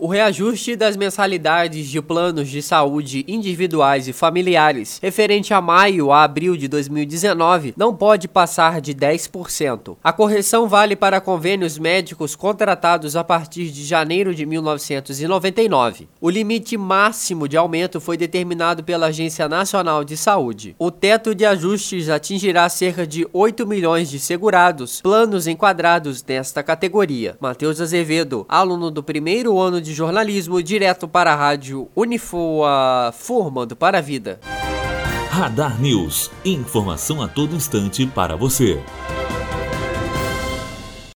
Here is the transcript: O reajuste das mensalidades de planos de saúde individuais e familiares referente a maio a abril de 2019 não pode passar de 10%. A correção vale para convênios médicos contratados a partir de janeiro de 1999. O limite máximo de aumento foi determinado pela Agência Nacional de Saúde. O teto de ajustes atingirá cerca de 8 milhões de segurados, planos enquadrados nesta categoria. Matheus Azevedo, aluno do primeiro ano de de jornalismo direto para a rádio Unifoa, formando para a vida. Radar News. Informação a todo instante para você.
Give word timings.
O 0.00 0.06
reajuste 0.06 0.76
das 0.76 0.96
mensalidades 0.96 1.88
de 1.88 2.00
planos 2.00 2.48
de 2.48 2.62
saúde 2.62 3.24
individuais 3.26 4.06
e 4.06 4.12
familiares 4.12 5.00
referente 5.02 5.52
a 5.52 5.60
maio 5.60 6.12
a 6.12 6.22
abril 6.22 6.56
de 6.56 6.68
2019 6.68 7.74
não 7.76 7.92
pode 7.92 8.28
passar 8.28 8.80
de 8.80 8.94
10%. 8.94 9.96
A 10.04 10.12
correção 10.12 10.68
vale 10.68 10.94
para 10.94 11.20
convênios 11.20 11.80
médicos 11.80 12.36
contratados 12.36 13.16
a 13.16 13.24
partir 13.24 13.72
de 13.72 13.84
janeiro 13.84 14.32
de 14.32 14.46
1999. 14.46 16.08
O 16.20 16.30
limite 16.30 16.76
máximo 16.76 17.48
de 17.48 17.56
aumento 17.56 18.00
foi 18.00 18.16
determinado 18.16 18.84
pela 18.84 19.06
Agência 19.06 19.48
Nacional 19.48 20.04
de 20.04 20.16
Saúde. 20.16 20.76
O 20.78 20.92
teto 20.92 21.34
de 21.34 21.44
ajustes 21.44 22.08
atingirá 22.08 22.68
cerca 22.68 23.04
de 23.04 23.26
8 23.32 23.66
milhões 23.66 24.08
de 24.08 24.20
segurados, 24.20 25.00
planos 25.00 25.48
enquadrados 25.48 26.22
nesta 26.22 26.62
categoria. 26.62 27.36
Matheus 27.40 27.80
Azevedo, 27.80 28.46
aluno 28.48 28.92
do 28.92 29.02
primeiro 29.02 29.58
ano 29.58 29.80
de 29.80 29.87
de 29.88 29.94
jornalismo 29.94 30.62
direto 30.62 31.08
para 31.08 31.32
a 31.32 31.36
rádio 31.36 31.88
Unifoa, 31.96 33.10
formando 33.16 33.74
para 33.74 33.98
a 33.98 34.00
vida. 34.02 34.38
Radar 35.30 35.80
News. 35.80 36.30
Informação 36.44 37.22
a 37.22 37.28
todo 37.28 37.56
instante 37.56 38.06
para 38.06 38.36
você. 38.36 38.82